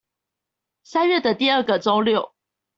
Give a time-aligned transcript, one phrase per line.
[0.83, 2.33] 三月的第二個週六